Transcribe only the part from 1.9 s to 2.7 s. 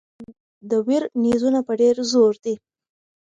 زور دي.